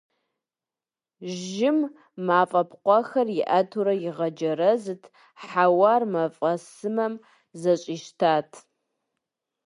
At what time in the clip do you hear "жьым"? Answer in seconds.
1.41-1.77